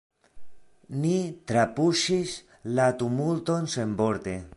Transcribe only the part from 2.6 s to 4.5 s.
la tumulton senvorte.